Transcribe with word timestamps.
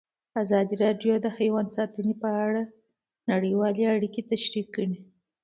ازادي 0.43 0.75
راډیو 0.83 1.13
د 1.21 1.27
حیوان 1.37 1.67
ساتنه 1.75 2.13
په 2.21 2.29
اړه 2.45 2.61
نړیوالې 3.31 3.83
اړیکې 3.95 4.21
تشریح 4.31 4.65
کړي. 4.75 4.97